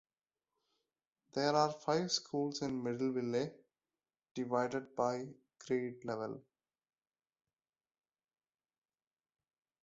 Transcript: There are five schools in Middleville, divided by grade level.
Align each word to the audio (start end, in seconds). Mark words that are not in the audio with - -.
There 1.35 1.53
are 1.55 1.71
five 1.71 2.11
schools 2.11 2.63
in 2.63 2.81
Middleville, 2.83 3.53
divided 4.33 4.95
by 4.95 5.27
grade 5.59 6.03
level. 6.05 6.41